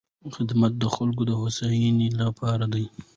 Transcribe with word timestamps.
خدمت 0.35 0.73
د 0.79 0.83
خلکو 0.95 1.21
د 1.29 1.31
هوساینې 1.41 2.09
لپاره 2.21 2.65
دی. 2.73 2.85